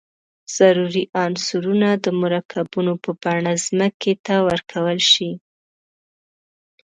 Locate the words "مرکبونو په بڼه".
2.21-3.53